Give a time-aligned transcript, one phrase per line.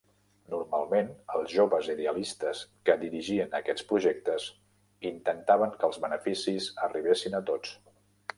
[0.51, 4.49] Normalment, els joves idealistes que dirigien aquests projectes
[5.11, 7.79] intentaven que els beneficis arribessin a tots.